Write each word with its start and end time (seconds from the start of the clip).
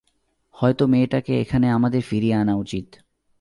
হয়তো 0.55 0.83
মেয়েটাকে 0.87 1.33
এখানে 1.41 1.67
আমাদের 1.69 2.01
ফিরিয়ে 2.01 2.35
আনা 2.35 2.53
উচিত। 2.55 2.87